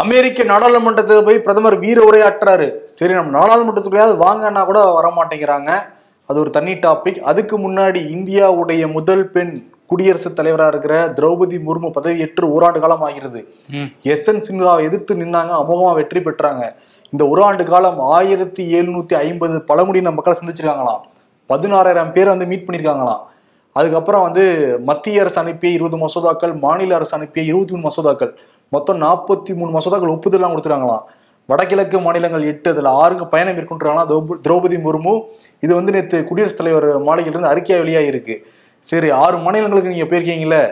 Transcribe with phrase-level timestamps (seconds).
[0.00, 2.66] அமெரிக்க நாடாளுமன்றத்தில் போய் பிரதமர் வீர உரையாற்றுறாரு.
[2.84, 5.70] சரி நம்ம நாடாளுமன்றத்துக்குள்ளேயாவது வாங்கன்னா கூட வர மாட்டேங்கிறாங்க
[6.28, 9.52] அது ஒரு தனி டாபிக் அதுக்கு முன்னாடி இந்தியாவுடைய முதல் பெண்
[9.90, 13.40] குடியரசுத் தலைவராக இருக்கிற திரௌபதி முர்மு பதவியேற்று ஓராண்டு காலம் ஆகிறது.
[14.14, 16.64] எஸ் என் சின்ஹாவை எதிர்த்து நின்னாங்க அமோகமா வெற்றி பெற்றாங்க.
[17.10, 21.02] இந்த ஒரு ஆண்டு காலம் ஆயிரத்தி எழுநூத்தி ஐம்பது பழங்குடியின மக்களை சந்திச்சிருக்காங்களாம்.
[21.52, 23.22] பதினாறாயிரம் பேர் வந்து மீட் பண்ணியிருக்காங்களாம்
[23.72, 24.44] அதுக்கப்புறம் வந்து
[24.90, 28.32] மத்திய அரசு அனுப்பிய இருபது மசோதாக்கள் மாநில அரசு அனுப்பிய இருபத்தி மூணு மசோதாக்கள்.
[28.68, 31.04] மொத்தம் நாற்பத்தி மூணு மசோதாக்கள் ஒப்புதல்லாம் கொடுத்துருக்காங்களாம்.
[31.48, 35.12] வடகிழக்கு மாநிலங்கள் எட்டு அதுல ஆறுக்கு பயணம் திரௌப- திரௌபதி முர்மு
[35.60, 38.36] இது வந்து நேற்று குடியரசுத் தலைவர் மாளிகையிலிருந்து அறிக்கையா வெளியாகிருக்கு
[38.84, 40.62] சரி ஆறு மாநிலங்களுக்கு நீங்க போயிருக்கீங்களே.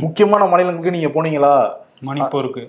[0.00, 1.52] முக்கியமான மாநிலங்களுக்கு நீங்க போனீங்களா?
[2.06, 2.62] மணிப்பூருக்கு.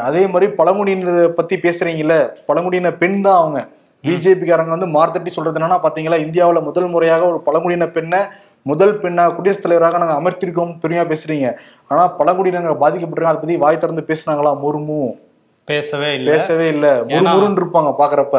[0.00, 2.14] அதே மாதிரி பழங்குடியினரை பத்தி பேசுறீங்கல்ல?
[2.46, 3.60] பழங்குடியின பெண் தான் அவங்க.
[4.04, 8.18] பிஜேபிக்காரங்க வந்து மார்த்தட்டி சொல்றது என்னன்னா பாத்தீங்களா இந்தியாவுல முதல் முறையாக ஒரு பழங்குடியின பெண்ணை
[8.68, 10.70] முதல் பெண்ணாக குடியரசுத் தலைவராக நாங்கள் அமர்த்திருக்கோம்.
[10.82, 11.48] பெருமையாக பேசுகிறீங்க
[11.88, 13.32] ஆனால் பழங்குடியினங்க பாதிக்கப்பட்டிருக்காங்க.
[13.32, 14.52] அதை பற்றி வாய் திறந்து பேசுனாங்களா?
[14.64, 14.98] முர்மு
[15.68, 16.30] பேசவே இல்ல.
[16.30, 16.86] பேசவே இல்ல.
[17.54, 18.38] இருப்பாங்க பாக்குறப்ப.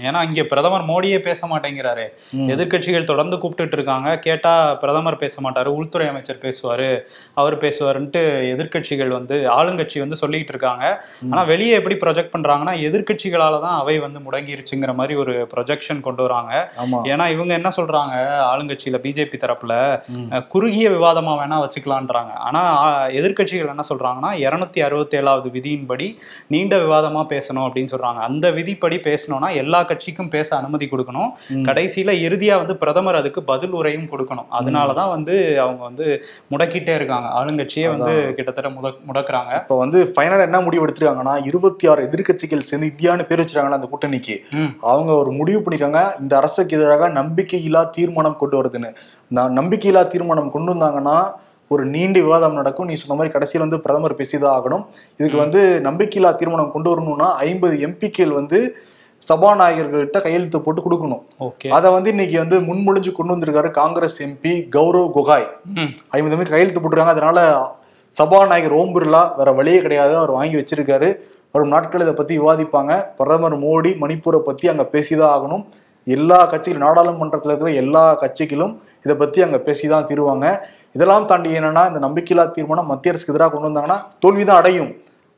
[0.00, 2.04] ஏன்னா இங்க பிரதமர் மோடியே பேச மாட்டேங்கிறாரு.
[2.32, 2.48] ம்.
[2.48, 4.18] எதிர்க்கட்சிகள் தொடர்ந்து கூப்பிட்டுட்டு இருக்காங்க.
[4.18, 6.88] கேட்டா பிரதமர் பேச மாட்டாரு உள்துறை அமைச்சர் பேசுவாரு
[7.34, 8.22] அவர் பேசுவாருன்ட்டு
[8.54, 10.84] எதிர்க்கட்சிகள் வந்து ஆளுங்கட்சி வந்து சொல்லிட்டு இருக்காங்க.
[11.30, 16.52] ஆனா வெளியே எப்படி ப்ரொஜெக்ட் பண்றாங்கன்னா எதிர்க்கட்சிகளால தான் அவை வந்து முடங்கிருச்சுங்கிற மாதிரி ஒரு ப்ரொஜெக்ஷன் கொண்டு வராங்க.
[17.08, 18.14] ஏன்னா இவங்க என்ன சொல்றாங்க
[18.50, 19.74] ஆளுங்கட்சியில பிஜேபி தரப்புல?
[20.48, 22.32] குறுகிய விவாதமா வேணா வச்சுக்கலான்றாங்க.
[22.40, 22.62] ஆனா
[23.12, 26.08] எதிர்க்கட்சிகள் என்ன சொல்றாங்கன்னா இருநூத்தி அறுபத்தி ஏழாவது விதியின்படி
[26.54, 28.20] நீண்ட விவாதமா பேசணும் அப்படின்னு சொல்றாங்க.
[28.28, 31.30] அந்த விதிப்படி பேசணும்னா எல்லா கட்சிக்கும் பேச அனுமதி கொடுக்கணும்.
[31.68, 34.48] கடைசியில இறுதியா வந்து பிரதமர் அதுக்கு பதில் உரையும் கொடுக்கணும்.
[34.58, 36.06] அதனாலதான் வந்து அவங்க வந்து
[36.54, 37.28] முடக்கிட்டே இருக்காங்க.
[37.40, 39.52] ஆளுங்கட்சியே வந்து கிட்டத்தட்ட முட முடக்குறாங்க.
[39.64, 44.36] இப்ப வந்து ஃபைனலா என்ன முடிவு எடுத்திருக்காங்கன்னா இருபத்தி ஆறு எதிர்க்கட்சிகள் சேர்ந்து இந்தியான்னு பேர் வச்சிருக்காங்களா அந்த கூட்டணிக்கு.
[44.92, 48.92] அவங்க ஒரு முடிவு பண்ணிருக்காங்க இந்த அரசுக்கு எதிராக நம்பிக்கையில்லா தீர்மானம் கொண்டு வருதுன்னு.
[49.36, 51.18] நான் நம்பிக்கையில்லா தீர்மானம் கொண்டு வந்தாங்கன்னா
[51.68, 52.86] ஒரு நீண்ட விவாதம் நடக்கும்.
[52.86, 54.84] நீ சொன்ன மாதிரி கடைசியில் வந்து பிரதமர் பேசிதான் ஆகணும்.
[55.16, 58.76] இதுக்கு வந்து நம்பிக்கையில்லா தீர்மானம் கொண்டு வரணும்னா ஐம்பது எம்பிக்கள் வந்து
[59.28, 61.22] சபாநாயகர்கள்ட்ட கையெழுத்து போட்டு கொடுக்கணும்.
[61.40, 61.68] ஓகே.
[61.68, 65.48] அதை வந்து இன்னைக்கு வந்து முன்மொழிஞ்சு கொண்டு வந்திருக்காரு காங்கிரஸ் எம்பி கௌரவ் கோகாய்.
[66.08, 67.14] ஐம்பது பேர் கையெழுத்து போட்டிருக்காங்க.
[67.16, 67.70] அதனால
[68.08, 70.16] சபாநாயகர் ஓம் பிர்லா வேற வழியே கிடையாது.
[70.16, 71.14] அவர் வாங்கி வச்சிருக்காரு.
[71.50, 73.06] வரும் நாட்கள் இதை பத்தி விவாதிப்பாங்க.
[73.16, 75.64] பிரதமர் மோடி மணிப்பூரை பத்தி அங்க பேசிதான் ஆகணும்.
[76.04, 80.46] எல்லா கட்சிகளும் நாடாளுமன்றத்தில் இருக்கிற எல்லா கட்சிகளும் இதை பத்தி அங்க பேசிதான் தீருவாங்க.
[80.94, 84.90] இதெல்லாம் தாண்டி என்னன்னா இந்த நம்பிக்கையில்லா தீர்மானம் மத்திய அரசுக்கு எதிராக கொண்டு வந்தாங்கன்னா தோல்விதான் அடையும்.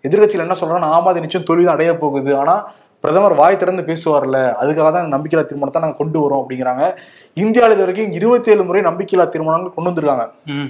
[0.04, 2.30] எதிர்கட்சியில் என்ன சொல்றாங்கன்னா ஆமா அது நிச்சயம் தோல்விதான் அடைய போகுது.
[2.42, 2.54] ஆனா
[3.04, 6.84] பிரதமர் வாய் திறந்து பேசுவார்ல அதுக்காக தான் இந்த நம்பிக்கையில்லா தீர்மானத்தை நாங்கள் கொண்டு வரோம் அப்படிங்கிறாங்க.
[7.36, 10.24] இந்தியாவில் இது வரைக்கும் இருபத்தி ஏழு முறை நம்பிக்கையில்லா தீர்மானங்கள் கொண்டு வந்திருக்காங்க.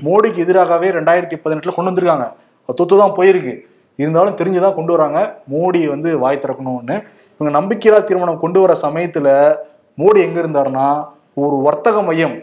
[0.06, 2.26] மோடிக்கு எதிராகவே ரெண்டாயிரத்தி பதினெட்டுல கொண்டு வந்திருக்காங்க.
[2.78, 3.54] தொத்து தான் போயிருக்கு.
[3.98, 5.20] இருந்தாலும் தெரிஞ்சுதான் கொண்டு வராங்க.
[5.54, 6.98] மோடி வந்து வாய் திறக்கணும்னு.
[7.40, 9.28] இவங்க நம்பிக்கையில்லா தீர்மானம் கொண்டு வர சமயத்துல
[9.98, 10.86] மோடி எங்க இருந்தாருன்னா
[11.42, 12.36] ஒரு வர்த்தக மையம்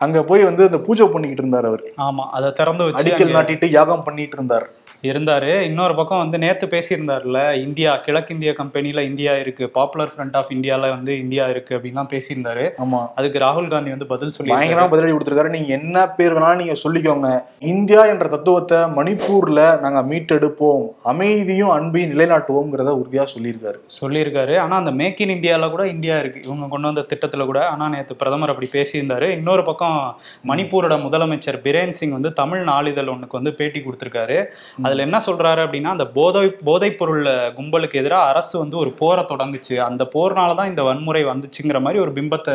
[0.00, 1.84] அங்க போய் வந்து அந்த பூஜை பண்ணிக்கிட்டு இருந்தார் அவர்.
[1.96, 4.66] ஆமா அதை திறந்து அடிக்கல் நாட்டிட்டு யாகம் பண்ணிட்டு இருந்தார்.
[5.02, 5.60] இருந்தாரு.
[5.60, 9.70] இன்னொரு பக்கம் வந்து நேத்து பேசியிருந்தாருல இந்தியா கிழக்கிந்திய கம்பெனில இந்தியா இருக்கு.
[9.70, 12.70] பாப்புலர் ஃப்ரண்ட் ஆஃப் இந்தியால வந்து இந்தியா இருக்கு அப்படின்லாம் பேசியிருந்தாரு.
[12.84, 13.06] ஆமா.
[13.14, 15.48] அதுக்கு ராகுல் காந்தி வந்து பதில் சொல்லி பயங்கரமா பதிலடி கொடுத்திருக்காரு.
[15.48, 17.42] நீங்க என்ன பேர் வேணாலும் நீங்க சொல்லிக்கோங்க.
[17.58, 20.88] இந்தியா என்ற தத்துவத்தை மணிப்பூர்ல நாங்க மீட்டெடுப்போம்.
[21.02, 23.74] அமைதியும் அன்பையும் நிலைநாட்டுவோம்ங்கிறத உறுதியா சொல்லியிருக்காரு.
[24.00, 24.58] சொல்லியிருக்காரு.
[24.58, 26.40] ஆனா அந்த மேக் இன் இந்தியால கூட இந்தியா இருக்கு.
[26.44, 27.68] இவங்க கொண்டு வந்த திட்டத்துல கூட.
[27.68, 29.22] ஆனா நேத்து பிரதமர் அப்படி பேசியிருந்தாரு.
[29.22, 34.44] இன்னொரு பக்கம் மணிப்பூரோட முதலமைச்சர் பிரேன் சிங் வந்து தமிழ் நாளிதழ் ஒண்ணுக்கு வந்து பேட்டி கொடுத்திருக்காரு.
[34.84, 37.22] அதுல என்ன சொல்றாரு அப்படின்னா அந்த போதை போதைப் பொருள்
[37.56, 39.74] கும்பலுக்கு எதிராக அரசு வந்து ஒரு போரை தொடங்குச்சு.
[39.88, 42.54] அந்த போர்னால தான் இந்த வன்முறை வந்துச்சுங்கிற மாதிரி ஒரு பிம்பத்தை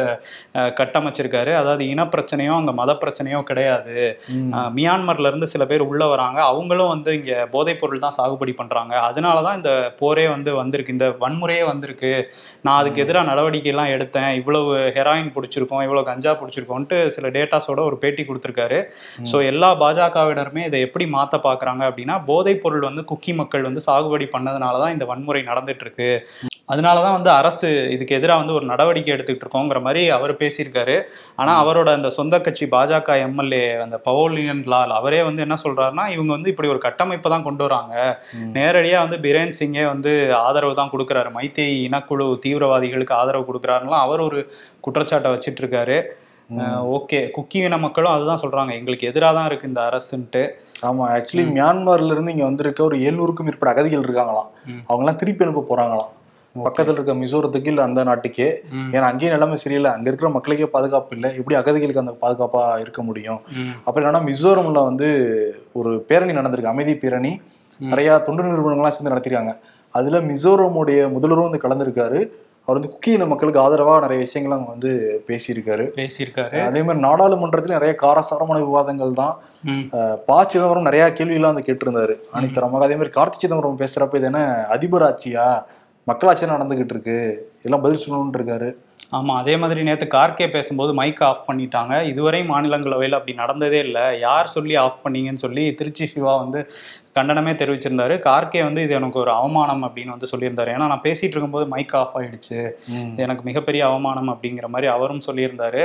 [0.80, 1.52] கட்டமைச்சிருக்காரு.
[1.62, 3.96] அதாவது இனப்பிரச்சனையோ அங்க மத பிரச்சனையோ கிடையாது
[4.78, 6.40] மியான்மர்ல இருந்து சில பேர் உள்ள வராங்க.
[6.52, 8.94] அவங்களும் வந்து இங்க போதைப் பொருள் தான் சாகுபடி பண்றாங்க.
[9.10, 10.96] அதனால தான் இந்த போரே வந்து வந்திருக்கு.
[10.98, 12.14] இந்த வன்முறையே வந்திருக்கு.
[12.66, 14.32] நான் அதுக்கு எதிராக நடவடிக்கை எல்லாம் எடுத்தேன்.
[14.42, 18.80] இவ்வளவு ஹெராயின் பிடிச்சிருக்கோம் இவ்வளவு கஞ்சா பிடிச்சிருக்கோன்ட்டு சில டேட்டாஸோட ஒரு பேட்டி கொடுத்திருக்காரு.
[19.32, 24.28] ஸோ எல்லா பாஜகவினருமே இதை எப்படி மாத்த பாக்குறாங்க அப்படின்னா போதைப் பொருள் வந்து குக்கி மக்கள் வந்து சாகுபடி
[24.34, 26.10] பண்ணதுனால தான் இந்த வன்முறை நடந்துட்டு இருக்கு
[26.70, 30.96] அதனால தான் வந்து அரசு இதுக்கு எதிராக வந்து ஒரு நடவடிக்கை எடுத்துக்கிட்டு இருக்கோங்கிற மாதிரி அவர் பேசியிருக்காரு.
[31.36, 36.32] ஆனா அவரோட அந்த சொந்த கட்சி பாஜக எம்எல்ஏ அந்த பவோலியன் லால் அவரே வந்து என்ன சொல்றாருன்னா இவங்க
[36.34, 37.96] வந்து இப்படி ஒரு கட்டமைப்பை தான் கொண்டு வராங்க.
[38.38, 38.52] ம்.
[38.56, 41.32] நேரடியா வந்து பிரேன் சிங்கே வந்து ஆதரவு தான் கொடுக்குறாரு.
[41.32, 44.42] மைத்தேயி இனக்குழு தீவிரவாதிகளுக்கு ஆதரவு கொடுக்குறாருலாம் அவர் ஒரு
[44.82, 45.98] குற்றச்சாட்டை வச்சிட்டு இருக்காரு
[46.96, 47.30] ஓகே.
[47.38, 48.74] குக்கி இன மக்களும் அதுதான் சொல்றாங்க.
[48.74, 50.50] எங்களுக்கு எதிராக தான் இருக்கு இந்த அரசுன்ட்டு.
[50.82, 54.50] ஆமா ஆக்சுவலி மியான்மர்ல இருந்து இங்க வந்திருக்க ஒரு எழுநூறுக்கும் மேற்பட்ட அகதிகள் இருக்காங்களாம்.
[54.88, 56.10] அவங்க எல்லாம் திருப்பி அனுப்ப போறாங்களாம்.
[56.56, 58.62] பக்கத்துல இருக்க மிசோரத்துக்கு இல்ல அந்த நாட்டுக்கே.
[58.92, 59.92] ஏன்னா அங்கேயும் நிலைமை சரியில்லை.
[59.92, 61.36] அங்க இருக்கிற மக்களுக்கே பாதுகாப்பு இல்லை.
[61.36, 63.42] எப்படி அகதிகளுக்கு அந்த பாதுகாப்பா இருக்க முடியும்?
[63.84, 65.08] அப்புறம் என்னன்னா மிசோரம்ல வந்து
[65.74, 66.64] ஒரு பேரணி நடந்திருக்கு.
[66.64, 67.42] அமைதி பேரணி.
[67.80, 69.58] நிறைய தொண்டு நிறுவனங்கள்லாம் சேர்ந்து நடத்திருக்காங்க.
[69.90, 72.32] அதுல மிசோரமுடைய முதல்வரும் வந்து கலந்துருக்காரு.
[72.68, 74.92] அவர் வந்து குக்கி இன மக்களுக்கு ஆதரவா நிறைய விஷயங்கள் அங்க வந்து
[75.28, 75.86] பேசியிருக்காரு.
[76.00, 76.58] பேசியிருக்காரு.
[76.70, 79.34] அதே மாதிரி நாடாளுமன்றத்துல நிறைய காரசாரமான விவாதங்கள் தான்.
[80.28, 80.38] ப.
[80.52, 82.16] சிதம்பரம் நிறைய கேள்வியெல்லாம் வந்து கேட்டிருந்தாரு.
[82.36, 84.44] ஆணித்தரமாக அதே மாதிரி கார்த்தி சிதம்பரம் பேசுறப்ப இது என்ன
[84.76, 85.48] அதிபர் ஆட்சியா
[86.08, 87.18] மக்களாட்சி நடந்துகிட்டு இருக்கு
[87.62, 88.70] எல்லாம் பதில் சொல்லணும்னு இருக்காரு.
[89.18, 91.94] ஆமா அதே மாதிரி நேத்து கார்கே பேசும்போது மைக் ஆஃப் பண்ணிட்டாங்க.
[92.12, 94.06] இதுவரை மாநிலங்களவையில் அப்படி நடந்ததே இல்லை.
[94.20, 96.60] யார் சொல்லி ஆஃப் பண்ணீங்கன்னு சொல்லி திருச்சி சிவா வந்து
[97.16, 98.16] கண்டனமே தெரிவிச்சிருந்தாரு.
[98.24, 100.70] கார்கே வந்து இது எனக்கு ஒரு அவமானம் அப்படின்னு வந்து சொல்லியிருந்தாரு.
[100.72, 102.60] ஏன்னா நான் பேசிட்டு இருக்கும்போது மைக் ஆஃப் ஆயிடுச்சு.
[103.08, 105.82] இது எனக்கு மிகப்பெரிய அவமானம் அப்படிங்கிற மாதிரி அவரும் சொல்லியிருந்தாரு.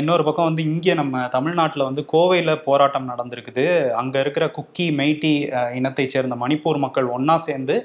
[0.00, 3.66] இன்னொரு பக்கம் வந்து இங்கே நம்ம தமிழ்நாட்டில் வந்து கோவையில் போராட்டம் நடந்திருக்குது.
[4.00, 5.22] அங்கே இருக்கிற குக்கி மெய்ட்டி
[5.56, 7.76] அஹ், இனத்தைச் சேர்ந்த மணிப்பூர் மக்கள் ஒன்றா சேர்ந்து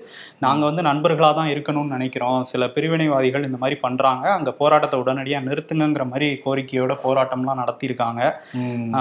[0.41, 2.19] நாங்கள் வந்து நண்பர்களாக தான் இருக்கணும்னு நினைக்கிறோம்.
[2.45, 3.99] சில பிரிவினைவாதிகள் இந்த மாதிரி பண்ணுறாங்க
[4.35, 6.69] அங்கே போராட்டத்தை உடனடியாக நிறுத்துங்கங்கிற மாதிரி கோரிக்கையோட
[7.03, 8.21] போராட்டம்லாம் நடத்தியிருக்காங்க.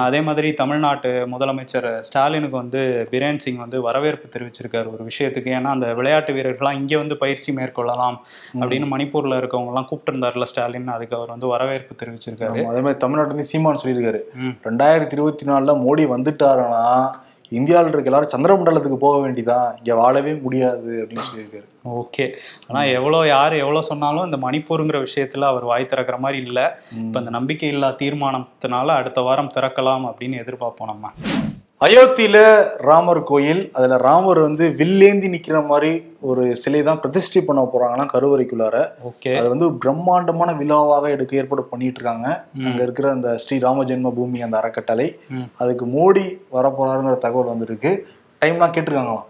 [0.02, 2.82] அதே மாதிரி தமிழ்நாட்டு முதலமைச்சர் ஸ்டாலினுக்கு வந்து
[3.12, 5.54] பிரேன் சிங் வந்து வரவேற்பு தெரிவிச்சிருக்காரு ஒரு விஷயத்துக்கு.
[5.58, 8.18] ஏன்னா அந்த விளையாட்டு வீரர்கள்லாம் இங்கே வந்து பயிற்சி மேற்கொள்ளலாம்
[8.60, 10.92] அப்படின்னு மணிப்பூர்ல இருக்கவங்க எல்லாம் கூப்பிட்டு இருந்தாருல ஸ்டாலின்.
[10.96, 12.60] அதுக்கு அவர் வந்து வரவேற்பு தெரிவிச்சிருக்காரு.
[12.72, 14.22] அதே மாதிரி தமிழ்நாட்டுல இருந்து சீமான் சொல்லியிருக்காரு.
[14.68, 16.84] ரெண்டாயிரத்தி இருபத்தி நாலுல மோடி வந்துட்டாருன்னா
[17.58, 21.66] இந்தியாவில் இருக்க எல்லாரும் சந்திரமண்டலத்துக்கு போக வேண்டியதான் இங்க வாழவே முடியாது அப்படின்னு சொல்லியிருக்காரு.
[22.00, 22.24] ஓகே.
[22.68, 26.66] ஆனா எவ்வளோ யார் எவ்வளோ சொன்னாலும் இந்த மணிப்பூருங்கிற விஷயத்துல அவர் வாய் திறக்கிற மாதிரி இல்லை.
[27.04, 31.10] இப்போ இந்த நம்பிக்கை இல்லா தீர்மானத்தினால அடுத்த வாரம் திறக்கலாம் அப்படின்னு எதிர்பார்ப்போம் நம்ம.
[31.84, 32.38] அயோத்தியில
[32.76, 38.88] ராமர் கோயில் அதுல ராமர் வந்து வில்லேந்தி நிக்கிற மாதிரி ஒரு சிலை தான் பிரதிஷ்டை பண்ண போறாங்கன்னா கருவறைக்குள்ளார.
[39.10, 39.36] ஓகே.
[39.36, 42.44] அது வந்து பிரம்மாண்டமான விழாவாக எடுக்க ஏற்பாடு பண்ணிட்டு இருக்காங்க.
[42.66, 45.18] அங்க இருக்கிற அந்த ஸ்ரீ ராம ஜென்ம பூமி அந்த அறக்கட்டளை.
[45.56, 48.06] அதுக்கு மோடி வரப்போறாருங்கிற தகவல் வந்திருக்கு.
[48.44, 49.26] டைம்லாம் கேட்டிருக்காங்களாம்.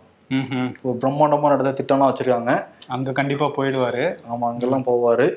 [0.83, 2.65] ஒரு பிரம்மாண்டமான இடத்த திட்டம்லாம் வச்சிருக்காங்க.
[2.87, 4.17] அங்க கண்டிப்பா போயிடுவாரு.
[4.33, 5.29] ஆமா அங்கெல்லாம் போவாரு.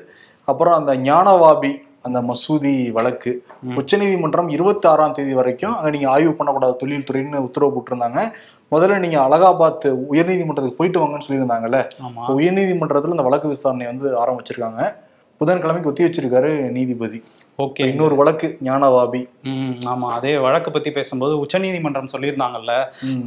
[0.44, 1.72] அப்புறம் அந்த ஞானவாபி
[2.04, 3.32] அந்த மசூதி வழக்கு.
[3.76, 8.20] உச்சநீதிமன்றம் இருபத்தி ஆறாம் தேதி வரைக்கும் அங்க நீங்க ஆய்வு பண்ணக்கூடாது தொழில்துறைன்னு உத்தரவு போட்டிருந்தாங்க.
[8.72, 11.80] முதல்ல நீங்க அலகாபாத் உயர்நீதிமன்றத்துக்கு போயிட்டு வாங்கன்னு சொல்லியிருந்தாங்கல்ல.
[12.38, 14.82] உயர்நீதிமன்றத்துல இந்த வழக்கு விசாரணை வந்து ஆரம்பிச்சிருக்காங்க.
[15.40, 17.24] புதன்கிழமைக்கு ஒத்தி வச்சிருக்காரு நீதிபதி.
[17.58, 17.82] ஓகே.
[17.90, 19.20] இன்னொரு வழக்கு ஞானவாபி.
[19.50, 20.06] ம் ஆமா.
[20.08, 22.72] அதே வழக்கு பத்தி பேசும்போது உச்சநீதிமன்றம் சொல்லியிருந்தாங்கல்ல.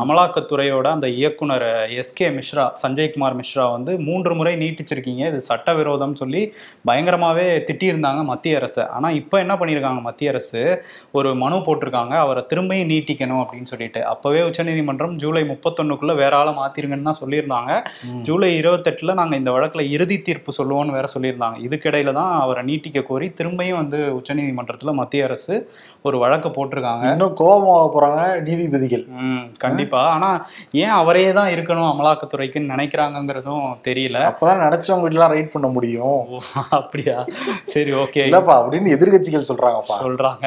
[0.03, 1.65] அமலாக்கத்துறையோட அந்த இயக்குனர்
[2.01, 6.41] எஸ்கே மிஸ்ரா சஞ்சய்குமார் மிஸ்ரா வந்து மூன்று முறை நீட்டிச்சிருக்கீங்க இது சட்டவிரோதம் சொல்லி
[6.89, 8.85] பயங்கரமாவே திட்டியிருந்தாங்க மத்திய அரசை.
[8.97, 10.63] ஆனா இப்போ என்ன பண்ணியிருக்காங்க மத்திய அரசு?
[11.11, 14.05] ஒரு மனு போட்டிருக்காங்க அவரை திரும்பியும் நீட்டிக்கணும் அப்படின்னு சொல்லிட்டு.
[14.05, 17.71] அப்பவே உச்சநீதிமன்றம் ஜூலை முப்பத்தொன்னுக்குள்ள வேற ஆளை மாத்திருங்கன்னு தான் சொல்லியிருந்தாங்க.
[18.23, 21.59] ஜூலை இருபத்தெட்டுல நாங்க இந்த வழக்குல இறுதி தீர்ப்பு சொல்லுவோம்னு வேற சொல்லியிருந்தாங்க.
[21.69, 25.71] இதுக்கிடையில தான் அவரை நீட்டிக்க கோரி திரும்பியும் வந்து உச்சநீதிமன்றத்துல மத்திய அரசு
[26.01, 27.11] ஒரு வழக்கு போட்டிருக்காங்க.
[27.11, 29.05] இன்னும் கோபமாக போறாங்க நீதிபதிகள்.
[29.07, 30.01] ம் கண்டிப்பா.
[30.09, 34.17] ஆனா ஏன் அவரே தான் இருக்கணும் அமலாக்கத்துறைக்குன்னு நினைக்கிறாங்கங்கிறதும் தெரியல.
[34.31, 36.25] அப்பதான் நினைச்சவங்க வீட்டுலாம் ரைட் பண்ண முடியும்.
[36.69, 37.25] அப்படியா?
[37.63, 38.21] சரி ஓகே.
[38.27, 39.97] இல்லப்பா அப்படின்னு எதிர்கட்சிகள் சொல்றாங்கப்பா.
[40.01, 40.45] சொல்றாங்க.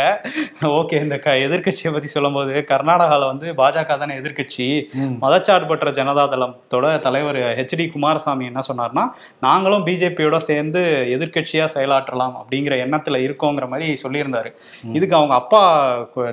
[0.62, 4.68] ஓகே இந்த க எதிர்க்கட்சியை பத்தி சொல்லும்போது கர்நாடகால வந்து பாஜக தானே எதிர்க்கட்சி.
[4.92, 5.16] ம்.
[5.22, 9.04] மதச்சார்பற்ற ஜனதா தளத்தோட தலைவர் ஹெச்டி குமாரசாமி என்ன சொன்னார்னா
[9.40, 10.80] நாங்களும் பிஜேபியோட சேர்ந்து
[11.16, 13.20] எதிர்க்கட்சியா செயலாற்றலாம் அப்படிங்கிற எண்ணத்துல
[13.60, 14.50] இருக்கோங்கிற மாதிரி சொல்லியிருந்தாரு.
[14.96, 15.62] இதுக்கு அவங்க அப்பா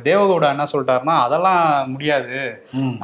[0.07, 1.63] தேவகவுடா என்ன சொல்லிட்டாருன்னா அதெல்லாம்
[1.94, 2.39] முடியாது.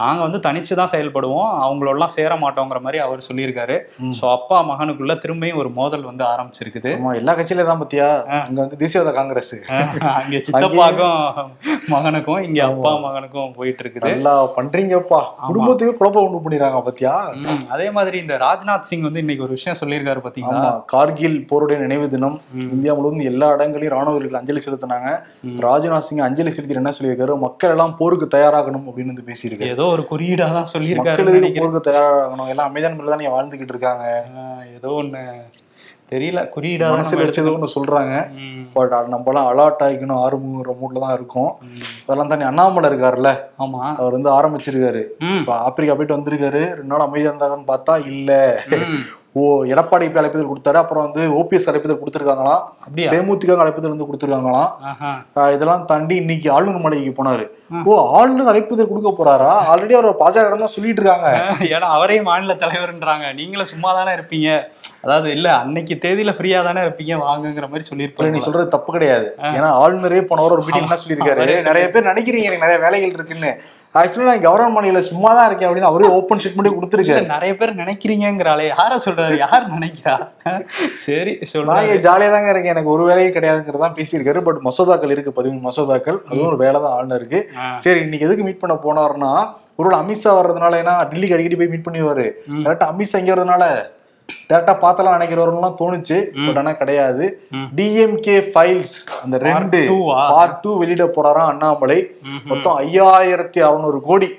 [0.01, 1.51] நாங்க வந்து தனிச்சு தான் செயல்படுவோம்.
[1.65, 3.77] அவங்களெல்லாம் சேர மாட்டோங்கிற மாதிரி அவர் சொல்லியிருக்காரு.
[4.19, 6.91] ஸோ அப்பா மகனுக்குள்ள திரும்பியும் ஒரு மோதல் வந்து ஆரம்பிச்சிருக்குது.
[7.21, 8.09] எல்லா கட்சியில தான் பாத்தியா?
[8.45, 9.55] அங்க வந்து தேசியவாத காங்கிரஸ்.
[10.19, 11.51] அங்க சித்தப்பாக்கும்
[11.95, 15.21] மகனுக்கும் இங்க அப்பா மகனுக்கும் போயிட்டு இருக்குது நல்லா பண்றீங்கப்பா.
[15.49, 17.13] குடும்பத்துக்கு குழப்பம் உண்டு பண்ணிடுறாங்க பாத்தியா?
[17.75, 20.61] அதே மாதிரி இந்த ராஜ்நாத் சிங் வந்து இன்னைக்கு ஒரு விஷயம் சொல்லியிருக்காரு பாத்தீங்களா?
[20.63, 22.37] ஆமா கார்கில் போருடைய நினைவு தினம்.
[22.75, 25.09] இந்தியா முழுவதும் எல்லா இடங்களையும் ராணுவ வீரர்கள் அஞ்சலி செலுத்தினாங்க.
[25.65, 27.39] ராஜ்நாத் சிங் அஞ்சலி செலுத்தி என்ன சொல்லியிருக்காரு?
[27.39, 29.75] மக்கள் எல்லாம் போருக்கு தயாராகணும் அப்படின்னு வந்து பேசியிருக்காரு.
[29.77, 32.51] ஏதோ ஒரு குறியீடா தான் சொல்லியிருக்காரு போருக்கு தயாராகணும்?
[32.53, 34.05] எல்லாம் அமைதியான முறையில் தான் வாழ்ந்துகிட்டு இருக்காங்க.
[34.75, 35.23] ஏதோ ஒண்ணு
[36.11, 36.39] தெரியல.
[36.55, 38.15] குறியீடா மனசுல வச்சது ஒண்ணு சொல்றாங்க.
[38.73, 41.51] ம், பட் நம்ம எல்லாம் அலர்ட் ஆகிக்கணும் ஆரம்பிக்கிற மூட்ல தான் இருக்கோம்.
[42.05, 43.31] அதெல்லாம் தானே அண்ணாமலை இருக்காருல்ல?
[43.65, 43.81] ஆமா.
[44.01, 45.03] அவர் வந்து ஆரம்பிச்சிருக்காரு.
[45.41, 46.63] இப்ப ஆப்பிரிக்கா போயிட்டு வந்திருக்காரு.
[46.77, 48.31] ரெண்டு நாள் அமைதியா இருந்தாங்கன்னு பார்த்தா இல்ல.
[49.41, 50.77] ஓ எடப்பாடி இப்ப அழைப்புதல் கொடுத்தாரு.
[50.81, 52.63] அப்புறம் வந்து ஓபிஎஸ் அழைப்புதல் கொடுத்துருக்காங்களாம்.
[53.13, 54.69] தேமுதிக அழைப்புதல் வந்து கொடுத்துருக்காங்களாம்.
[55.55, 57.45] இதெல்லாம் தாண்டி இன்னைக்கு ஆளுநர் மாளிகைக்கு போனாரு.
[57.89, 59.51] ஓ ஆளுநர் அழைப்புதல் கொடுக்க போறாரா?
[59.71, 61.29] ஆல்ரெடி அவர் பாஜக தான் சொல்லிட்டு இருக்காங்க.
[61.75, 63.33] ஏன்னா அவரே மாநில தலைவர்ன்றாங்க.
[63.39, 64.49] நீங்களும் சும்மா தானே இருப்பீங்க.
[65.05, 67.15] அதாவது இல்ல அன்னைக்கு தேதியில ஃப்ரீயா தானே இருப்பீங்க.
[67.27, 69.27] வாங்குங்கிற மாதிரி இல்ல, நீ சொல்லியிருப்பாங்க சொல்றது தப்பு கிடையாது.
[69.57, 71.63] ஏன்னா ஆளுநரே போன ஒரு மீட்டிங் என்ன சொல்லியிருக்காரு?
[71.69, 73.53] நிறைய பேர் நினைக்கிறீங்க எனக்கு நிறைய வேலைகள் இருக்குன்னு.
[74.01, 77.25] ஆக்சுவலி நான் கவர்மெண்ட் மாநில சும்மா தான் இருக்கேன் அப்படின்னு அவரே ஓப்பன் ஸ்டேட்மெண்ட் கொடுத்துருக்காரு.
[77.33, 79.35] நிறைய பேர் நினைக்கிறீங்கிறாளே யார சொல்றாரு?
[79.43, 80.15] யார் நினைக்கிறா?
[81.05, 82.73] சரி சொல்றாங்க ஜாலியா தாங்க இருக்கேன்.
[82.75, 84.41] எனக்கு ஒரு வேலையே கிடையாதுங்கிறதா பேசியிருக்காரு.
[84.47, 86.17] பட் மசோதாக்கள் இருக்கு பதிமூணு மசோதாக்கள்.
[86.29, 87.41] அதுவும் ஒரு வேலை தான் ஆளுநருக்கு
[87.85, 89.33] சரி இன்னைக்கு எதுக்கு மீட் பண்ண போனாருன்னா
[89.79, 92.25] ஒருவேளை அமித்ஷா வர்றதுனால ஏன்னா டெல்லிக்கு அடிக்கடி போய் மீட் பண்ணுவாரு.
[92.53, 92.63] ம்.
[92.65, 93.65] கரெக்டா அமித்ஷா இங்க வரதுனால
[94.49, 96.17] டேரக்டா பார்த்தலாம் நினைக்கிறவரெல்லாம் தோணுச்சு.
[96.45, 97.25] பட் ஆனா கிடையாது.
[97.79, 99.79] டிஎம்கே ஃபைல்ஸ் அந்த ரெண்டு?
[100.31, 101.99] பார்ட் டூ வெளியிட போறாராம் அண்ணாமலை.
[102.51, 104.29] மொத்தம் ஐயாயிரத்தி அறுநூறு கோடி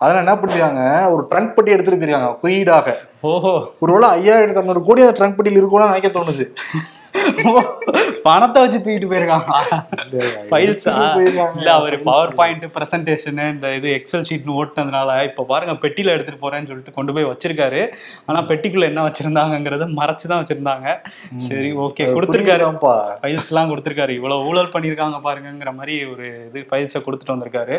[0.00, 2.88] அதெல்லாம் என்ன பண்ணிருக்காங்க ஒரு ட்ரங்க் பெட்டி எடுத்துட்டு போயிருக்காங்க குறியீடாக
[3.82, 6.44] ஒருவேளை ஐயாயிரத்தி அறுநூறு கோடி அந்த ட்ரங்க் பெட்டியில் இருக்கும்னு நினைக்க தோணுது
[8.26, 9.50] பணத்தை வச்சு தூக்கிட்டு போயிருக்காங்க.
[10.50, 10.94] ஃபைல்ஸா.
[11.58, 16.70] இல்ல அவர் பவர் பாயிண்ட் பிரசன்டேஷன் இந்த இது எக்ஸல் ஷீட் ஓட்டுனதுனால இப்ப பாருங்க பெட்டியில எடுத்துட்டு போறேன்னு
[16.70, 17.82] சொல்லிட்டு கொண்டு போய் வச்சிருக்காரு.
[18.28, 20.86] ஆனா பெட்டிக்குள்ள என்ன வச்சிருந்தாங்கங்கறத மறைச்சு தான் வச்சிருந்தாங்க.
[21.48, 22.64] சரி ஓகே கொடுத்திருக்காரு.
[23.22, 24.14] ஃபைல்ஸ் எல்லாம் கொடுத்திருக்காரு.
[24.20, 27.78] இவ்வளவு ஊழல் பண்ணிருக்காங்க பாருங்கங்கிற மாதிரி ஒரு இது ஃபைல்ஸை கொடுத்துட்டு வந்திருக்காரு.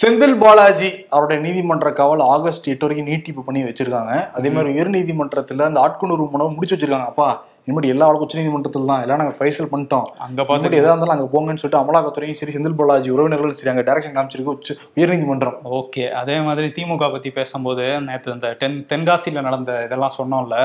[0.00, 4.14] செந்தில் பாலாஜி அவருடைய நீதிமன்ற காவல் ஆகஸ்ட் எட்டு வரைக்கும் நீட்டிப்பு பண்ணி வச்சிருக்காங்க.
[4.36, 7.10] அதே மாதிரி உயர் நீதிமன்றத்துல அந்த ஆட்கொணர்வு மனு முடிச்சு வச்சிருக்காங்க.
[7.12, 7.28] அப்பா
[7.68, 10.06] இனிமேட்டு எல்லா வழக்கு உச்ச நீதிமன்றத்தில் தான் எல்லாம் நாங்க ஃபைசல் பண்ணிட்டோம்.
[10.24, 13.84] அங்க இனிமேட்டு பார்த்து எதா இருந்தாலும் அங்க போங்கன்னு சொல்லிட்டு அமலாக்கத்துறையும் சரி செந்தில் பாலாஜி உறவினர்களும் சரி அங்க
[13.88, 16.04] டைரக்ஷன் காமிச்சிருக்கு உச்ச உயர் நீதிமன்றம் ஓகே.
[16.20, 20.58] அதே மாதிரி திமுக பத்தி பேசும்போது நேத்து இந்த தென் தென்காசியில நடந்த இதெல்லாம் சொன்னோம்ல.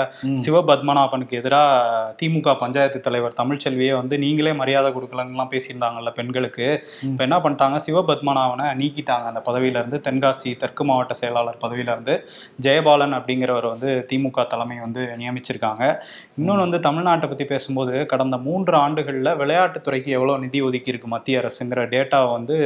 [0.45, 6.67] சிவபத்மநாபனுக்கு எதிராக திமுக பஞ்சாயத்து தலைவர் தமிழ்ச்செல்வியே வந்து நீங்களே மரியாதை கொடுக்கலங்கலாம் பேசியிருந்தாங்கல்ல பெண்களுக்கு.
[7.11, 7.79] இப்போ என்ன பண்ணிட்டாங்க?
[7.87, 12.17] சிவபத்மநாபனை நீக்கிட்டாங்க அந்த பதவியில இருந்து தென்காசி தெற்கு மாவட்ட செயலாளர் பதவியில இருந்து
[12.67, 15.83] ஜெயபாலன் அப்படிங்கிறவர் வந்து திமுக தலைமை வந்து நியமிச்சிருக்காங்க.
[16.39, 21.81] இன்னொன்று வந்து தமிழ்நாட்டை பத்தி பேசும்போது கடந்த மூன்று ஆண்டுகளில் விளையாட்டுத்துறைக்கு எவ்வளோ நிதி ஒதுக்கி இருக்கு மத்திய அரசுங்கிற
[21.95, 22.57] டேட்டாவை வந்து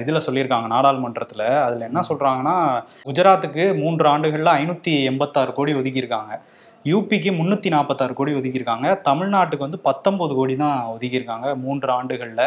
[0.00, 1.42] இதில் இதுல சொல்லியிருக்காங்க நாடாளுமன்றத்துல.
[1.66, 2.56] அதுல என்ன சொல்றாங்கன்னா
[3.08, 6.32] குஜராத்துக்கு மூன்று ஆண்டுகள்ல ஐநூத்தி எண்பத்தாறு கோடி ஒதுக்கியிருக்காங்க.
[6.84, 9.00] யூபிக்கு முன்னூத்தி நாற்பத்தாறு கோடி ஒதுக்கியிருக்காங்க.
[9.08, 12.42] தமிழ்நாட்டுக்கு வந்து பத்தொன்பது கோடி தான் ஒதுக்கியிருக்காங்க மூன்று ஆண்டுகள்ல.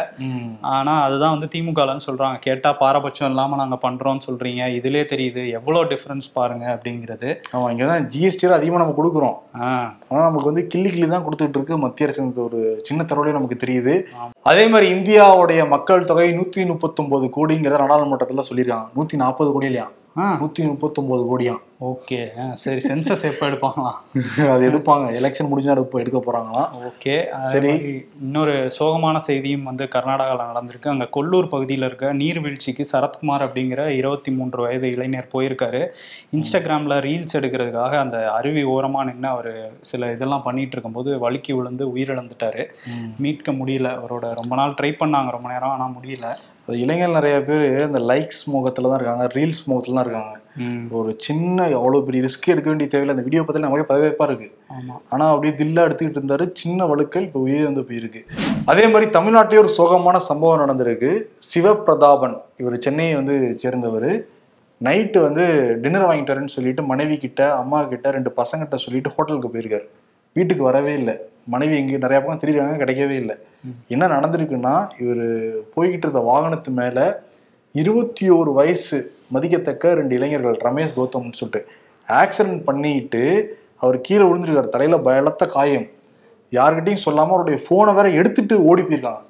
[0.62, 2.40] ஆனா அதுதான் வந்து திமுகலன்னு சொல்றாங்க.
[2.40, 4.62] கேட்டா பாரபட்சம் இல்லாம நாங்க பண்றோம்னு சொல்றீங்க.
[4.78, 5.50] இதுலயே தெரியுது.
[5.52, 7.30] எவ்வளவு டிஃபரன்ஸ் பாருங்க அப்படிங்கிறது.
[7.54, 9.60] ஆமா இங்கதான் ஜிஎஸ்டி அதிகமா நம்ம கொடுக்குறோம்.
[9.60, 11.78] ஆஹ் ஆனா நமக்கு வந்து கிள்ளி கிள்ளி தான் கொடுத்துட்டு இருக்கு.
[11.78, 14.04] மத்திய அரசு ஒரு சின்ன தரவுலயே நமக்கு தெரியுது.
[14.42, 18.88] அதே மாதிரி இந்தியாவுடைய மக்கள் தொகை நூத்தி முப்பத்தொன்பது கோடிங்கிறத நாடாளுமன்றத்துல சொல்லியிருக்காங்க.
[18.96, 21.54] நூத்தி நாற்பது கோடி இல்லையா ஆஹ் நூத்தி முப்பத்தொன்பது கோடியா?
[21.90, 22.20] ஓகே.
[22.54, 23.98] சரி சென்சஸ் எப்போ எடுப்பாங்களாம்
[24.54, 25.06] அது எடுப்பாங்க.
[25.20, 27.16] எலெக்ஷன் முடிஞ்சா எடுப்ப எடுக்க போறாங்களாம் ஓகே.
[27.52, 27.72] சரி.
[28.22, 30.88] இன்னொரு சோகமான செய்தியும் வந்து கர்நாடகாவில் நடந்திருக்கு.
[30.88, 35.82] அங்கே கொல்லூர் பகுதியில் இருக்க நீர்வீழ்ச்சிக்கு சரத்குமார் அப்படிங்கிற இருபத்தி மூன்று வயது இளைஞர் போயிருக்காரு.
[36.38, 42.66] இன்ஸ்டாகிராமில் ரீல்ஸ் எடுக்கிறதுக்காக அந்த அருவி ஓரமாக நின்று அவர் சில இதெல்லாம் பண்ணிட்டு இருக்கும்போது வழுக்கி விழுந்து உயிரிழந்துட்டாரு.
[43.18, 43.90] மீட்க முடியல.
[44.02, 45.32] அவரோட ரொம்ப நாள் ட்ரை பண்ணாங்க.
[45.32, 46.30] ரொம்ப நேரம் ஆனால் முடியல.
[46.68, 49.26] அது இளைஞர்கள் நிறைய பேர் இந்த லைக்ஸ் முகத்துல தான் இருக்காங்க.
[49.36, 50.34] ரீல்ஸ் முகத்துல தான் இருக்காங்க.
[50.98, 53.16] ஒரு சின்ன அவ்வளவு பெரிய ரிஸ்க் எடுக்க வேண்டிய தேவையில்லை.
[53.16, 56.46] அந்த வீடியோ பார்த்தாலே நமக்கே பதவிப்பா இருக்கு ஆமாம் ஆனா அப்படியே தில்லா எடுத்துக்கிட்டு இருந்தாரு.
[56.62, 58.22] சின்ன வழுக்கல் இப்போ உயிர் வந்து போயிருக்கு.
[58.72, 61.12] அதே மாதிரி தமிழ்நாட்டிலே ஒரு சோகமான சம்பவம் நடந்திருக்கு.
[61.52, 64.10] சிவபிரதாபன் இவர் சென்னையை வந்து சேர்ந்தவர்.
[64.88, 65.44] நைட்டு வந்து
[65.82, 69.86] டின்னர் வாங்கிட்டு வரேன்னு சொல்லிட்டு மனைவி கிட்ட அம்மா கிட்ட ரெண்டு பசங்கிட்ட சொல்லிட்டு ஹோட்டலுக்கு போயிருக்காரு.
[70.36, 71.16] வீட்டுக்கு வரவே இல்லை.
[71.54, 73.36] மனைவி எங்கேயும் நிறைய பக்கம் தெரியுறாங்க கிடைக்கவே இல்லை.
[73.94, 75.26] என்ன நடந்திருக்குன்னா இவர்
[75.76, 77.00] போய்கிட்டு இருந்த வாகனத்து மேல
[77.76, 78.98] இருபத்தி ஓரு வயசு
[79.34, 81.62] மதிக்கத்தக்க ரெண்டு இளைஞர்கள் ரமேஷ் கௌதம்னு சொல்லிட்டு.
[82.08, 83.22] ஆக்சிடென்ட் பண்ணிட்டு
[83.78, 85.88] அவர் கீழே விழுந்திருக்காரு தலையில பலத்த காயம்.
[86.52, 89.22] யார்கிட்டயும் சொல்லாம அவருடைய போனை வேற எடுத்துட்டு ஓடி போயிருக்காங்க.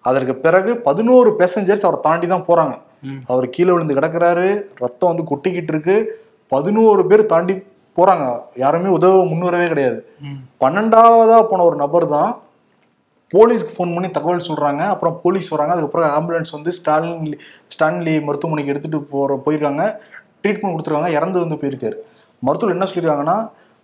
[0.00, 2.74] அதற்கு பிறகு பதினோரு பேசஞ்சர்ஸ் அவரை தாண்டி தான் போறாங்க.
[3.02, 3.20] ம்.
[3.26, 5.96] அவர் கீழே விழுந்து கிடக்குறாரு ரத்தம் வந்து கொட்டிக்கிட்டு இருக்கு.
[6.48, 7.54] பதினோரு பேர் தாண்டி
[7.96, 8.40] போறாங்க.
[8.56, 10.14] யாருமே உதவ முன்வரவே கிடையாது.
[10.20, 10.38] ம்.
[10.60, 12.30] பன்னெண்டாவதா போன ஒரு நபர் தான்
[13.34, 14.82] போலீஸ்க்கு ஃபோன் பண்ணி தகவல் சொல்றாங்க.
[14.94, 15.72] அப்புறம் போலீஸ் வராங்க.
[15.74, 17.32] அதுக்கப்புறம் ஆம்புலன்ஸ் வந்து ஸ்டான்லி
[17.74, 19.84] ஸ்டான்லி மருத்துவமனைக்கு எடுத்துட்டு போற போயிருக்காங்க.
[20.42, 21.08] ட்ரீட்மெண்ட் கொடுத்துருக்காங்க.
[21.08, 21.96] இறந்து வந்து போயிருக்காரு.
[22.40, 23.38] மருத்துவர் என்ன சொல்லியிருக்காங்கன்னா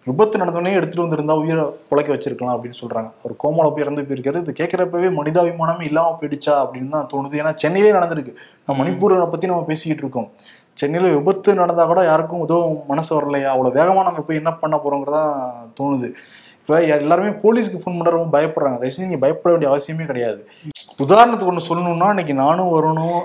[0.07, 3.09] விபத்து நடந்தோடனே எடுத்துட்டு வந்திருந்தா உயிரை புழைக்க வச்சிருக்கலாம் அப்படின்னு சொல்றாங்க.
[3.23, 4.41] ஒரு கோமால போய் இறந்து போயிருக்காரு.
[4.45, 7.39] இது கேட்கறப்பவே மனிதாபிமானமே இல்லாம போயிடுச்சா அப்படின்னு தான் தோணுது.
[7.43, 8.35] ஏன்னா சென்னையிலே நடந்திருக்கு.
[8.67, 10.29] நம்ம மணிப்பூரை பத்தி நம்ம பேசிக்கிட்டு இருக்கோம்.
[10.75, 13.51] சென்னையில விபத்து நடந்தா கூட யாருக்கும் உதவும் மனசு வரலையா?
[13.55, 15.25] அவ்வளவு வேகமா நம்ம போய் என்ன பண்ண போறோங்கிறதா
[15.81, 16.09] தோணுது.
[16.64, 18.76] இப்போ எல்லாருமே போலீஸ்க்கு ஃபோன் பண்ண ரொம்ப பயப்படுறாங்க.
[18.83, 20.38] தயவுசெய்து நீங்கள் பயப்பட வேண்டிய அவசியமே கிடையாது.
[21.04, 23.18] உதாரணத்துக்கு ஒன்று சொல்லணும்னா இன்னைக்கு நானும் வரணும்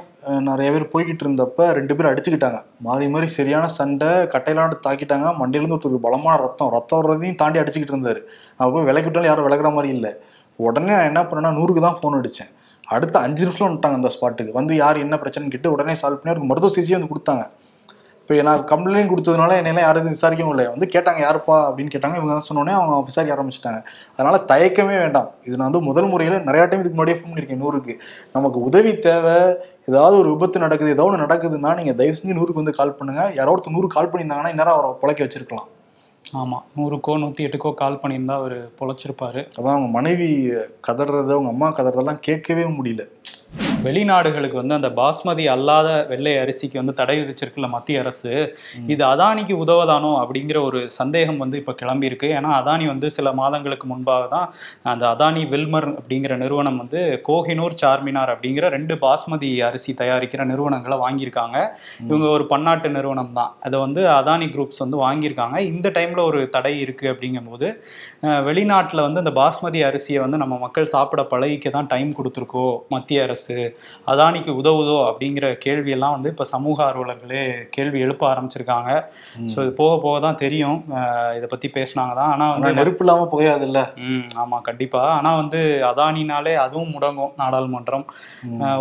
[0.47, 2.59] நிறைய பேர் போய்கிட்டு இருந்தப்ப ரெண்டு பேரும் அடிச்சுக்கிட்டாங்க.
[2.87, 5.29] மாறி மாறி சரியான சண்டை கட்டையிலாண்டு தாக்கிட்டாங்க.
[5.41, 6.71] மண்டையிலேருந்து ஒருத்தருக்கு பலமான ரத்தம்.
[6.75, 8.21] ரத்தம் வர்றதையும் தாண்டி அடிச்சுக்கிட்டு இருந்தாரு.
[8.59, 10.11] அப்போ போய் விட்டாலும் யாரும் விலகுற மாதிரி இல்லை.
[10.67, 12.51] உடனே நான் என்ன பண்ணேன்னா நூறுக்கு தான் ஃபோன் அடித்தேன்
[12.95, 16.51] அடுத்த அஞ்சு நிமிஷம் வந்துட்டாங்க அந்த ஸ்பாட்டுக்கு வந்து யார் என்ன பிரச்சனைன்னு கேட்டு உடனே சால்வ் பண்ணி அவருக்கு
[16.51, 17.45] மருத்துவ சிகிச்சையும் வந்து கொடுத்தாங்க.
[18.29, 20.65] இப்போ நான் கம்ப்ளைண்ட் கொடுத்ததுனால என்னெல்லாம் யாரும் எதுவும் விசாரிக்கவும் இல்லை.
[20.73, 21.55] வந்து கேட்டாங்க யாருப்பா?
[21.67, 22.15] அப்படின்னு கேட்டாங்க.
[22.19, 23.79] இவங்க தான் சொன்னோடனே அவங்க விசாரிக்க ஆரம்பிச்சிட்டாங்க.
[24.17, 25.29] அதனால தயக்கமே வேண்டாம்.
[25.47, 27.93] இது நான் வந்து முதல் முறையில் நிறைய டைம் இதுக்கு முன்னாடியே ஃபோன் பண்ணியிருக்கேன் நூறுக்கு.
[28.35, 29.35] நமக்கு உதவி தேவை
[29.91, 33.23] ஏதாவது ஒரு விபத்து நடக்குது ஏதோ ஒன்று நடக்குதுன்னா நீங்கள் தயவு செஞ்சு நூறுக்கு வந்து கால் பண்ணுங்க.
[33.39, 35.67] யாரோ ஒருத்தர் நூறு கால் பண்ணியிருந்தாங்கன்னா இந்நேரம் அவரை புழைக்க வச்சிருக்கலாம்.
[36.43, 36.59] ஆமா.
[36.77, 39.43] நூறுக்கோ நூத்தி எட்டுக்கோ கால் பண்ணியிருந்தா அவர் பொழைச்சிருப்பாரு.
[39.57, 40.29] அதான் அவங்க மனைவி
[40.89, 43.05] கதறது அவங்க அம்மா கதறதெல்லாம் கேட்கவே முடியல.
[43.85, 48.31] வெளிநாடுகளுக்கு வந்து அந்த பாஸ்மதி அல்லாத வெள்ளை அரிசிக்கு வந்து தடை விதிச்சிருக்குல்ல மத்திய அரசு.
[48.93, 53.87] இது அதானிக்கு உதவதானோ அப்படிங்கிற ஒரு சந்தேகம் வந்து இப்போ கிளம்பி இருக்கு ஏன்னா அதானி வந்து சில மாதங்களுக்கு
[53.91, 54.47] முன்பாக தான்
[54.93, 61.57] அந்த அதானி வில்மர் அப்படிங்கிற நிறுவனம் வந்து கோஹினூர் சார்மினார் அப்படிங்கிற ரெண்டு பாஸ்மதி அரிசி தயாரிக்கிற நிறுவனங்களை வாங்கியிருக்காங்க.
[62.09, 63.53] இவங்க ஒரு பன்னாட்டு நிறுவனம் தான்.
[63.67, 65.57] அதை வந்து அதானி குரூப்ஸ் வந்து வாங்கியிருக்காங்க.
[65.73, 67.69] இந்த டைம்ல ஒரு தடை இருக்கு அப்படிங்கும்போது
[68.49, 73.59] வெளிநாட்டுல வந்து அந்த பாஸ்மதி அரிசியை வந்து நம்ம மக்கள் சாப்பிட பழகிக்க தான் டைம் கொடுத்துருக்கோ மத்திய அரசு?
[74.13, 77.43] அதானிக்கு உதவுதோ அப்படிங்கிற கேள்வியெல்லாம் வந்து இப்போ சமூக ஆர்வலர்களே
[77.77, 78.91] கேள்வி எழுப்ப ஆரம்பிச்சிருக்காங்க.
[79.53, 80.79] ஸோ இது போக போக தான் தெரியும்.
[81.39, 82.31] இதை பற்றி பேசினாங்க தான்.
[82.33, 85.59] ஆனால் ஆனா வந்து நெருப்பு இல்லாம புகையாதுல்ல ம் ஆமாம் கண்டிப்பாக ஆனால் வந்து
[85.89, 88.05] அதானினாலே அதுவும் முடங்கும் நாடாளுமன்றம்.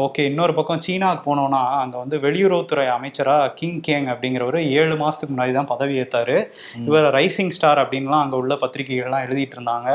[0.06, 5.52] ஓகே இன்னொரு பக்கம் சீனாவுக்கு போனோம்னா அங்கே வந்து வெளியுறவுத்துறை அமைச்சராக கிங் கேங் அப்படிங்கிறவர் ஏழு மாதத்துக்கு முன்னாடி
[5.56, 6.36] தான் பதவி ஏற்றாரு
[6.88, 9.88] இவர் ரைசிங் ஸ்டார் அப்படின்லாம் அங்கே உள்ள பத்திரிகைகள்லாம் எழுதிட்டு இருந்தாங்க.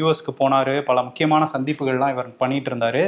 [0.00, 0.72] யூஎஸ்க்கு போனார்.
[0.88, 3.02] பல முக்கியமான சந்திப்புகள்லாம் இவர் பண்ணிட்டு இருந்தாரு.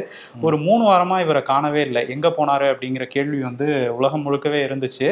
[0.46, 2.02] ஒரு மூணு வாரமாக இவரை காணவே இல்லை.
[2.14, 3.66] எங்கே போனாரு அப்படிங்கிற கேள்வி வந்து
[3.98, 5.08] உலகம் முழுக்கவே இருந்துச்சு.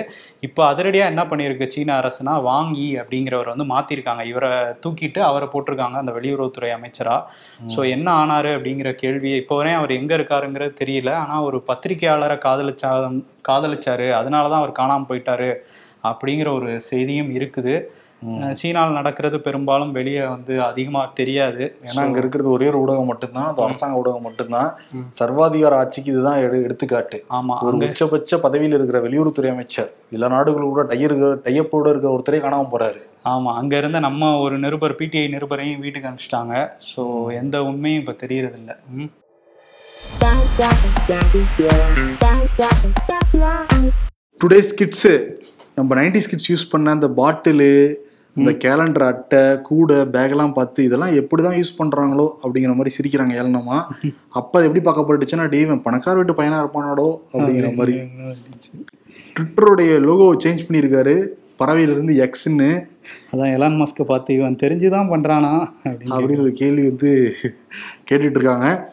[0.46, 4.50] இப்போ அதிரடியாக என்ன பண்ணியிருக்கு சீன அரசுனா வாங்கி அப்படிங்கிறவர் வந்து மாற்றிருக்காங்க இவரை
[4.84, 7.20] தூக்கிட்டு அவரை போட்டிருக்காங்க அந்த வெளியுறவுத்துறை அமைச்சராக
[7.74, 11.12] ஸோ என்ன ஆனாரு அப்படிங்கிற கேள்வி இப்போ வரையும் அவர் எங்கே இருக்காருங்கிறது தெரியல.
[11.22, 12.90] ஆனால் ஒரு பத்திரிகையாளரை காதலிச்சா
[13.50, 14.08] காதலிச்சாரு.
[14.20, 15.50] அதனால தான் அவர் காணாமல் போயிட்டாரு
[16.10, 17.74] அப்படிங்கிற ஒரு செய்தியும் இருக்குது.
[18.60, 21.62] சீனால நடக்கிறது பெரும்பாலும் வெளியே வந்து அதிகமாக தெரியாது.
[21.84, 24.68] ஏன்னா அங்க இருக்கிறது ஒரே ஒரு ஊடகம் மட்டும்தான் அது அரசாங்க ஊடகம் மட்டும்தான்.
[25.18, 27.18] சர்வாதிகார ஆட்சிக்கு இதுதான் எடு- எடுத்துக்காட்டு.
[27.30, 32.68] ஆமா ஒரு உச்சபட்ச பதவியில் இருக்கிற வெளியுறவுத்துறை அமைச்சர் எல்லா நாடுகள் கூட டையர் டையப்போட இருக்கிற ஒருத்தரே காணாம
[32.72, 33.00] போறாரு.
[33.24, 36.54] ஆமா அங்க இருந்த நம்ம ஒரு நிருபர் பிடிஐ நிருபரையும் வீட்டுக்கு அனுப்பிச்சிட்டாங்க.
[36.90, 37.02] ஸோ
[37.34, 39.10] எந்த உண்மையும் இப்போ தெரியறது இல்ல ம்.
[44.40, 45.12] டுடேஸ் கிட்ஸு
[45.74, 47.68] நம்ம நைன்டி கிட்ஸ் யூஸ் பண்ண அந்த பாட்டிலு
[48.36, 53.78] இந்த கேலண்டர் அட்டை கூடை பேக்லாம் பார்த்து இதெல்லாம் எப்படி தான் யூஸ் பண்ணுறாங்களோ அப்படிங்கிற மாதிரி சிரிக்கிறாங்க ஏளனமா.
[54.28, 57.94] அப்போ அது எப்படி பார்க்கப்பட்டுச்சுன்னா டே இவன் பணக்கார வீட்டு பையனா இருப்பானாடோ அப்படிங்கிற மாதிரி.
[59.36, 61.14] ட்விட்டருடைய லோகோவை சேஞ்ச் பண்ணியிருக்காரு.
[61.58, 62.68] பறவையிலிருந்து எக்ஸ்ன்னு
[63.32, 65.52] அதான் எலான் மஸ்கை பார்த்து இவன் தெரிஞ்சுதான் பண்றானா
[65.84, 67.34] அப்படின்னு அப்படின்னு ஒரு கேள்வி வந்து
[68.10, 68.92] கேட்டுட்டு இருக்காங்க.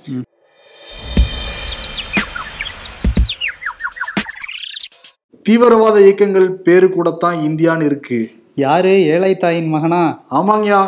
[5.45, 8.19] தீவிரவாத இயக்கங்கள் பேரு கூடத்தான் இந்தியான்னு இருக்கு.
[8.63, 9.99] யாரு ஏழை தாயின் மகனா?
[10.37, 10.79] ஆமாங்கய்யா.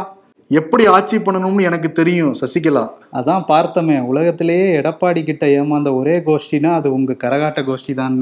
[0.51, 2.83] எப்படி ஆட்சி பண்ணணும்னு எனக்கு தெரியும் சசிகலா.
[3.17, 8.17] அதான் பார்த்தமே உலகத்திலேயே எடப்பாடி கிட்ட ஏமாந்த ஒரே கோஷ்டினா அது உங்க கரகாட்ட கோஷ்டி தான்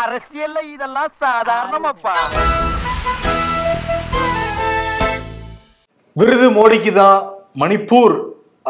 [0.00, 2.16] அரசியல்ல இதெல்லாம் சாதாரணமாப்பா.
[6.16, 7.18] விருது மோடிக்கு தான்
[7.62, 8.16] மணிப்பூர்.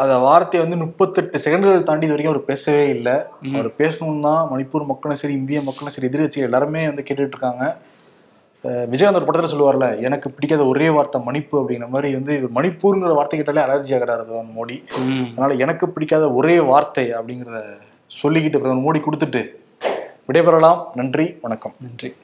[0.01, 3.15] அந்த வார்த்தையை வந்து முப்பத்தெட்டு செகண்டுகள் தாண்டி இது வரைக்கும் அவர் பேசவே இல்லை.
[3.55, 7.65] அவர் பேசணும்னு தான் மணிப்பூர் மக்களும் சரி இந்திய மக்களும் சரி எதிர்கட்சிகள் எல்லாருமே வந்து கேட்டுட்டு இருக்காங்க.
[8.63, 13.39] விஜயகாந்த் ஒரு படத்துல சொல்லுவார்ல எனக்கு பிடிக்காத ஒரே வார்த்தை மணிப்பு அப்படிங்கிற மாதிரி வந்து இவர் மணிப்பூருங்கிற வார்த்தை
[13.39, 14.77] கேட்டாலே அலர்ஜி ஆகிறாரு பிரதமர் மோடி.
[15.31, 17.61] அதனால எனக்கு பிடிக்காத ஒரே வார்த்தை அப்படிங்கிறத
[18.23, 19.43] சொல்லிக்கிட்டு பிரதமர் மோடி கொடுத்துட்டு
[20.27, 20.81] விடைபெறலாம்.
[20.95, 21.73] நன்றி வணக்கம்.
[21.81, 22.15] நன்றி.